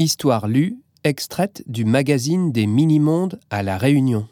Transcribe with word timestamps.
Histoire 0.00 0.46
lue, 0.46 0.78
extraite 1.02 1.64
du 1.66 1.84
magazine 1.84 2.52
des 2.52 2.68
mini-mondes 2.68 3.40
à 3.50 3.64
La 3.64 3.76
Réunion. 3.76 4.28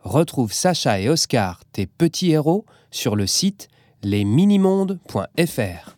Retrouve 0.00 0.52
Sacha 0.52 0.98
et 0.98 1.08
Oscar, 1.08 1.60
tes 1.70 1.86
petits 1.86 2.32
héros, 2.32 2.66
sur 2.90 3.14
le 3.14 3.28
site 3.28 3.68
lesminimondes.fr. 4.02 5.96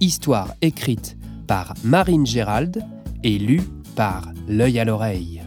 Histoire 0.00 0.52
écrite 0.62 1.16
par 1.46 1.74
Marine 1.84 2.26
Gérald 2.26 2.84
et 3.22 3.38
lue 3.38 3.62
par 3.94 4.32
L'œil 4.48 4.80
à 4.80 4.84
l'oreille. 4.84 5.40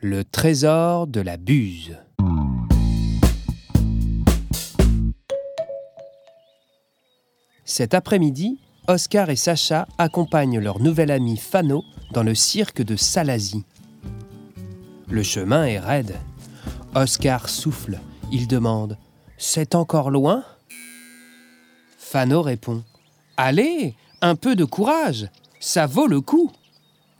Le 0.00 0.22
trésor 0.22 1.08
de 1.08 1.20
la 1.20 1.36
buse. 1.36 1.98
Cet 7.64 7.92
après-midi, 7.92 8.60
Oscar 8.88 9.30
et 9.30 9.36
Sacha 9.36 9.88
accompagnent 9.98 10.60
leur 10.60 10.80
nouvel 10.80 11.10
ami 11.10 11.36
Fano 11.36 11.84
dans 12.12 12.22
le 12.22 12.36
cirque 12.36 12.82
de 12.82 12.94
Salazie. 12.94 13.64
Le 15.08 15.22
chemin 15.24 15.66
est 15.66 15.80
raide. 15.80 16.16
Oscar 16.94 17.48
souffle. 17.48 17.98
Il 18.30 18.46
demande 18.46 18.96
C'est 19.38 19.74
encore 19.74 20.10
loin? 20.10 20.44
Fano 21.98 22.42
répond 22.42 22.84
Allez, 23.36 23.94
un 24.20 24.36
peu 24.36 24.54
de 24.54 24.64
courage, 24.64 25.28
ça 25.60 25.86
vaut 25.86 26.06
le 26.06 26.20
coup. 26.20 26.52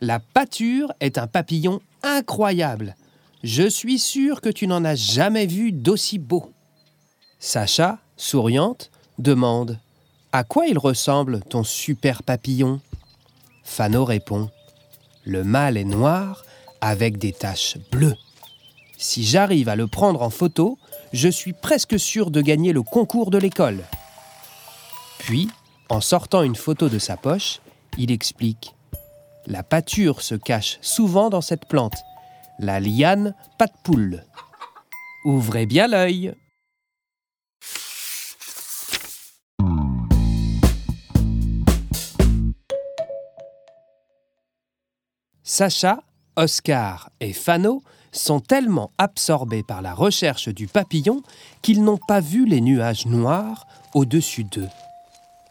La 0.01 0.21
pâture 0.21 0.93
est 1.01 1.19
un 1.19 1.27
papillon 1.27 1.81
incroyable. 2.03 2.95
Je 3.43 3.69
suis 3.69 3.99
sûr 3.99 4.41
que 4.41 4.49
tu 4.49 4.67
n'en 4.67 4.85
as 4.85 4.95
jamais 4.95 5.47
vu 5.47 5.73
d'aussi 5.73 6.19
beau. 6.19 6.53
Sacha, 7.39 7.99
souriante, 8.17 8.91
demande 9.19 9.79
à 10.37 10.45
quoi 10.45 10.67
il 10.67 10.79
ressemble, 10.79 11.41
ton 11.41 11.65
super 11.65 12.23
papillon? 12.23 12.81
Fano 13.65 14.05
répond 14.05 14.51
Le 15.25 15.45
mâle 15.45 15.79
est 15.79 15.85
noir 15.85 16.45
avec 16.83 17.17
des 17.17 17.33
taches 17.33 17.79
bleues. 17.91 18.17
Si 18.99 19.25
j'arrive 19.25 19.71
à 19.71 19.77
le 19.77 19.87
prendre 19.87 20.21
en 20.21 20.29
photo, 20.29 20.79
je 21.15 21.31
suis 21.31 21.55
presque 21.55 21.99
sûr 21.99 22.31
de 22.31 22.43
gagner 22.43 22.75
le 22.75 22.83
concours 22.83 23.31
de 23.31 23.39
l'école. 23.39 23.83
Puis, 25.21 25.49
en 25.89 26.03
sortant 26.03 26.43
une 26.43 26.55
photo 26.55 26.91
de 26.91 26.99
sa 26.99 27.17
poche, 27.17 27.61
il 27.97 28.11
explique 28.11 28.75
La 29.47 29.63
pâture 29.63 30.21
se 30.21 30.35
cache 30.35 30.77
souvent 30.83 31.31
dans 31.31 31.41
cette 31.41 31.67
plante, 31.67 31.97
la 32.59 32.79
liane 32.79 33.35
pas 33.59 33.69
de 33.69 33.77
poule. 33.83 34.23
Ouvrez 35.25 35.65
bien 35.65 35.89
l'œil. 35.89 36.35
Sacha, 45.57 46.01
Oscar 46.37 47.09
et 47.19 47.33
Fano 47.33 47.83
sont 48.13 48.41
tellement 48.41 48.91
absorbés 48.99 49.63
par 49.63 49.81
la 49.81 49.95
recherche 49.95 50.51
du 50.51 50.67
papillon 50.67 51.23
qu'ils 51.63 51.83
n'ont 51.83 51.97
pas 51.97 52.21
vu 52.21 52.45
les 52.45 52.61
nuages 52.61 53.07
noirs 53.07 53.67
au-dessus 53.95 54.45
d'eux. 54.45 54.69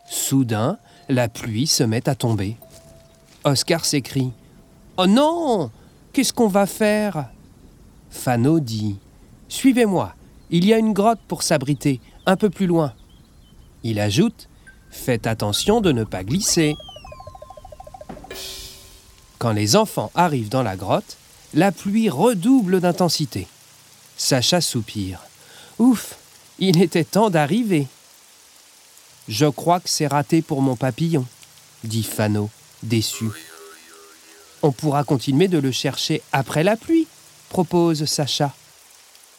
Soudain, 0.08 0.78
la 1.10 1.28
pluie 1.28 1.66
se 1.66 1.82
met 1.82 2.08
à 2.08 2.14
tomber. 2.14 2.56
Oscar 3.46 3.84
s'écrie 3.84 4.32
Oh 4.98 5.08
non 5.08 5.72
Qu'est-ce 6.14 6.34
qu'on 6.34 6.50
va 6.50 6.68
faire? 6.68 7.32
Fano 8.12 8.60
dit 8.60 9.00
Suivez-moi, 9.50 10.14
il 10.52 10.66
y 10.66 10.74
a 10.76 10.78
une 10.78 10.94
grotte 10.94 11.22
pour 11.28 11.42
s'abriter, 11.42 12.00
un 12.28 12.36
peu 12.36 12.52
plus 12.52 12.68
loin. 12.68 12.94
Il 13.82 14.00
ajoute 14.00 14.50
Faites 14.92 15.26
attention 15.26 15.82
de 15.82 15.92
ne 15.92 16.04
pas 16.04 16.24
glisser. 16.24 16.76
Quand 19.46 19.54
les 19.54 19.76
enfants 19.76 20.10
arrivent 20.16 20.50
dans 20.50 20.64
la 20.64 20.76
grotte, 20.76 21.18
la 21.54 21.72
pluie 21.72 22.10
redouble 22.10 22.82
d'intensité. 22.82 23.46
Sacha 24.18 24.60
soupire. 24.60 25.22
Ouf, 25.78 26.16
il 26.58 26.82
était 26.82 27.04
temps 27.04 27.30
d'arriver. 27.30 27.86
Je 29.28 29.46
crois 29.46 29.80
que 29.80 29.88
c'est 29.88 30.08
raté 30.08 30.42
pour 30.42 30.64
mon 30.64 30.76
papillon, 30.76 31.28
dit 31.84 32.02
Fano, 32.02 32.50
déçu. 32.82 33.26
On 34.64 34.72
pourra 34.72 35.04
continuer 35.04 35.48
de 35.48 35.60
le 35.60 35.72
chercher 35.72 36.24
après 36.32 36.64
la 36.64 36.76
pluie, 36.76 37.06
propose 37.50 38.06
Sacha. 38.06 38.52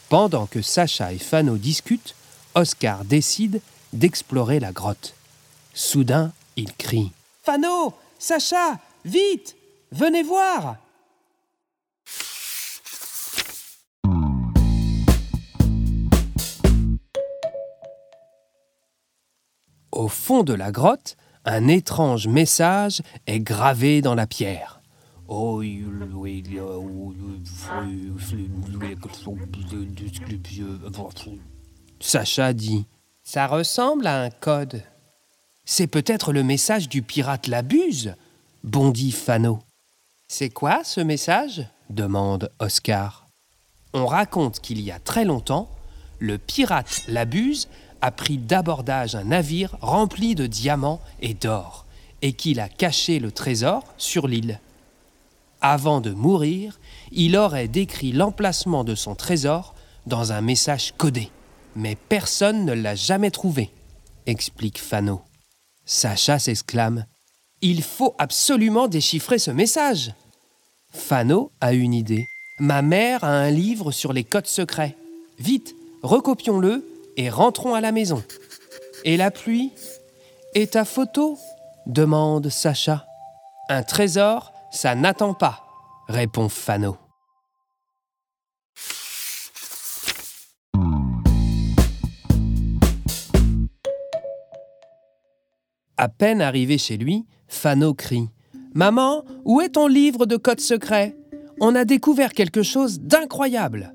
Pendant 0.08 0.46
que 0.46 0.62
Sacha 0.62 1.14
et 1.14 1.18
Fano 1.18 1.56
discutent, 1.56 2.14
Oscar 2.54 3.04
décide 3.04 3.60
d'explorer 3.92 4.60
la 4.60 4.70
grotte. 4.70 5.14
Soudain, 5.74 6.30
il 6.54 6.72
crie 6.74 7.10
Fano 7.42 7.92
Sacha 8.20 8.78
Vite 9.04 9.56
Venez 9.96 10.22
voir 10.22 10.76
Au 19.90 20.08
fond 20.08 20.42
de 20.42 20.52
la 20.52 20.70
grotte, 20.70 21.16
un 21.46 21.66
étrange 21.68 22.28
message 22.28 23.00
est 23.26 23.40
gravé 23.40 24.02
dans 24.02 24.14
la 24.14 24.26
pierre. 24.26 24.82
Sacha 32.00 32.52
dit 32.52 32.84
Ça 33.22 33.46
ressemble 33.46 34.06
à 34.06 34.20
un 34.20 34.28
code. 34.28 34.82
C'est 35.64 35.86
peut-être 35.86 36.34
le 36.34 36.42
message 36.42 36.90
du 36.90 37.00
pirate 37.00 37.46
Labuse, 37.46 38.14
bondit 38.62 39.12
Fano. 39.12 39.60
C'est 40.28 40.50
quoi 40.50 40.82
ce 40.82 41.00
message? 41.00 41.64
demande 41.88 42.50
Oscar. 42.58 43.28
On 43.94 44.06
raconte 44.06 44.58
qu'il 44.58 44.80
y 44.80 44.90
a 44.90 44.98
très 44.98 45.24
longtemps, 45.24 45.70
le 46.18 46.36
pirate 46.36 47.02
Labuse 47.06 47.68
a 48.00 48.10
pris 48.10 48.36
d'abordage 48.36 49.14
un 49.14 49.24
navire 49.24 49.76
rempli 49.80 50.34
de 50.34 50.46
diamants 50.46 51.00
et 51.20 51.32
d'or, 51.32 51.86
et 52.22 52.32
qu'il 52.32 52.58
a 52.58 52.68
caché 52.68 53.20
le 53.20 53.30
trésor 53.30 53.84
sur 53.98 54.26
l'île. 54.26 54.60
Avant 55.60 56.00
de 56.00 56.10
mourir, 56.10 56.80
il 57.12 57.36
aurait 57.36 57.68
décrit 57.68 58.12
l'emplacement 58.12 58.82
de 58.82 58.96
son 58.96 59.14
trésor 59.14 59.74
dans 60.06 60.32
un 60.32 60.40
message 60.40 60.92
codé. 60.98 61.30
Mais 61.76 61.94
personne 61.94 62.64
ne 62.64 62.72
l'a 62.72 62.96
jamais 62.96 63.30
trouvé, 63.30 63.70
explique 64.26 64.80
Fano. 64.80 65.22
Sacha 65.84 66.40
s'exclame 66.40 67.06
il 67.62 67.82
faut 67.82 68.14
absolument 68.18 68.88
déchiffrer 68.88 69.38
ce 69.38 69.50
message. 69.50 70.12
Fano 70.90 71.50
a 71.60 71.72
une 71.72 71.94
idée. 71.94 72.26
Ma 72.58 72.82
mère 72.82 73.24
a 73.24 73.30
un 73.30 73.50
livre 73.50 73.90
sur 73.92 74.12
les 74.12 74.24
codes 74.24 74.46
secrets. 74.46 74.96
Vite, 75.38 75.74
recopions-le 76.02 76.84
et 77.16 77.28
rentrons 77.28 77.74
à 77.74 77.80
la 77.80 77.92
maison. 77.92 78.22
Et 79.04 79.16
la 79.16 79.30
pluie 79.30 79.72
Et 80.54 80.66
ta 80.66 80.84
photo? 80.84 81.38
demande 81.86 82.48
Sacha. 82.48 83.06
Un 83.68 83.82
trésor, 83.82 84.52
ça 84.70 84.94
n'attend 84.94 85.34
pas, 85.34 85.64
répond 86.08 86.48
Fano. 86.48 86.96
À 95.96 96.08
peine 96.08 96.42
arrivé 96.42 96.78
chez 96.78 96.96
lui, 96.96 97.24
Fano 97.48 97.94
crie 97.94 98.28
Maman, 98.74 99.24
où 99.44 99.60
est 99.60 99.70
ton 99.70 99.86
livre 99.86 100.26
de 100.26 100.36
code 100.36 100.60
secret? 100.60 101.16
On 101.60 101.74
a 101.74 101.84
découvert 101.84 102.32
quelque 102.32 102.62
chose 102.62 103.00
d'incroyable. 103.00 103.94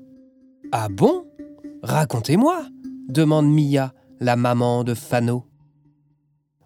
Ah 0.72 0.88
bon? 0.88 1.24
Racontez-moi 1.82 2.66
demande 3.08 3.52
Mia, 3.52 3.92
la 4.20 4.36
maman 4.36 4.84
de 4.84 4.94
Fano. 4.94 5.44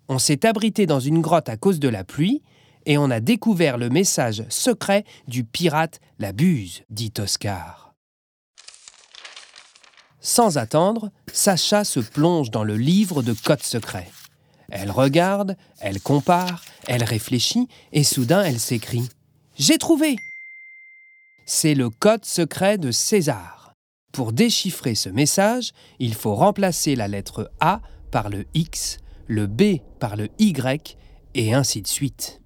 On 0.09 0.19
s'est 0.19 0.47
abrité 0.47 0.87
dans 0.87 1.01
une 1.01 1.21
grotte 1.21 1.49
à 1.49 1.57
cause 1.57 1.81
de 1.81 1.89
la 1.89 2.05
pluie 2.05 2.43
et 2.87 2.99
on 2.99 3.11
a 3.11 3.21
découvert 3.21 3.79
le 3.79 3.89
message 3.89 4.45
secret 4.49 5.05
du 5.27 5.45
pirate 5.45 6.01
la 6.19 6.33
buse, 6.33 6.85
dit 6.89 7.13
Oscar. 7.19 7.95
Sans 10.21 10.59
attendre, 10.59 11.11
Sacha 11.33 11.85
se 11.85 12.01
plonge 12.01 12.51
dans 12.51 12.65
le 12.65 12.77
livre 12.77 13.23
de 13.23 13.33
code 13.33 13.63
secret. 13.63 14.09
Elle 14.69 14.91
regarde, 14.91 15.57
elle 15.81 16.01
compare, 16.01 16.65
elle 16.87 17.05
réfléchit, 17.05 17.69
et 17.93 18.05
soudain 18.05 18.43
elle 18.43 18.59
s'écrie 18.59 19.09
J'ai 19.57 19.79
trouvé 19.79 20.17
C'est 21.47 21.75
le 21.75 21.91
code 21.91 22.25
secret 22.25 22.79
de 22.79 22.91
César. 22.91 23.75
Pour 24.13 24.33
déchiffrer 24.33 24.95
ce 24.95 25.09
message, 25.09 25.73
il 25.99 26.15
faut 26.15 26.35
remplacer 26.35 26.97
la 26.97 27.07
lettre 27.07 27.51
A 27.61 27.81
par 28.11 28.31
le 28.31 28.47
X, 28.55 28.99
le 29.27 29.47
B 29.47 29.79
par 30.01 30.17
le 30.17 30.29
Y, 30.39 30.97
et 31.35 31.55
ainsi 31.55 31.83
de 31.83 31.87
suite. 31.87 32.41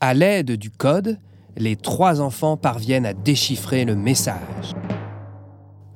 À 0.00 0.14
l'aide 0.14 0.52
du 0.52 0.70
code, 0.70 1.18
les 1.56 1.76
trois 1.76 2.20
enfants 2.20 2.56
parviennent 2.56 3.06
à 3.06 3.14
déchiffrer 3.14 3.84
le 3.84 3.96
message. 3.96 4.74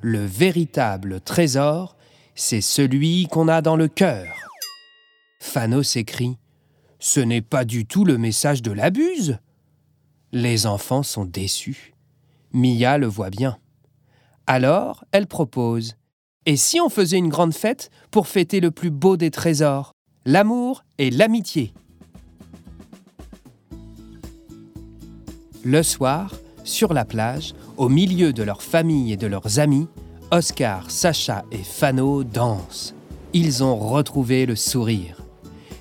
Le 0.01 0.25
véritable 0.25 1.21
trésor, 1.21 1.95
c'est 2.35 2.61
celui 2.61 3.27
qu'on 3.27 3.47
a 3.47 3.61
dans 3.61 3.75
le 3.75 3.87
cœur. 3.87 4.27
Fano 5.39 5.83
s'écrie 5.83 6.37
Ce 6.99 7.19
n'est 7.19 7.41
pas 7.41 7.65
du 7.65 7.85
tout 7.85 8.05
le 8.05 8.17
message 8.17 8.61
de 8.61 8.71
la 8.71 8.89
buse. 8.89 9.37
Les 10.31 10.65
enfants 10.65 11.03
sont 11.03 11.25
déçus. 11.25 11.93
Mia 12.51 12.97
le 12.97 13.07
voit 13.07 13.29
bien. 13.29 13.57
Alors, 14.47 15.05
elle 15.11 15.27
propose 15.27 15.95
Et 16.45 16.57
si 16.57 16.81
on 16.81 16.89
faisait 16.89 17.17
une 17.17 17.29
grande 17.29 17.53
fête 17.53 17.89
pour 18.11 18.27
fêter 18.27 18.59
le 18.59 18.71
plus 18.71 18.91
beau 18.91 19.15
des 19.15 19.31
trésors, 19.31 19.93
l'amour 20.25 20.83
et 20.97 21.11
l'amitié? 21.11 21.73
Le 25.65 25.81
soir, 25.81 26.33
sur 26.65 26.93
la 26.93 27.05
plage, 27.05 27.53
au 27.77 27.87
milieu 27.87 28.33
de 28.33 28.43
leur 28.43 28.61
famille 28.61 29.13
et 29.13 29.17
de 29.17 29.27
leurs 29.27 29.59
amis, 29.59 29.87
Oscar, 30.29 30.91
Sacha 30.91 31.45
et 31.53 31.63
Fano 31.63 32.25
dansent. 32.25 32.93
Ils 33.31 33.63
ont 33.63 33.77
retrouvé 33.77 34.45
le 34.45 34.57
sourire. 34.57 35.21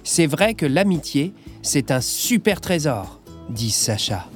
C'est 0.05 0.29
vrai 0.29 0.55
que 0.55 0.67
l'amitié, 0.67 1.35
c'est 1.63 1.91
un 1.91 2.01
super 2.01 2.61
trésor, 2.61 3.21
dit 3.51 3.73
Sacha. 3.73 4.29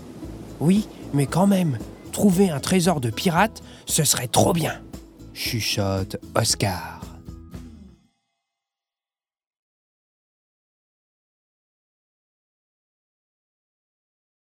Oui, 0.58 0.88
mais 1.14 1.26
quand 1.26 1.46
même, 1.46 1.78
trouver 2.10 2.50
un 2.50 2.58
trésor 2.58 3.00
de 3.00 3.10
pirate, 3.10 3.62
ce 3.86 4.02
serait 4.02 4.26
trop 4.26 4.52
bien, 4.52 4.80
chuchote 5.32 6.16
Oscar. 6.34 7.05